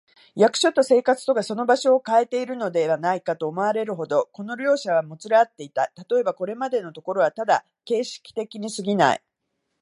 [0.33, 5.91] 役所と生活とがその場所をかえているのではないか、と思われるほど、この両者はもつれ合っていた。
[5.95, 9.21] たとえば、これまでのところはただ形式的にすぎない、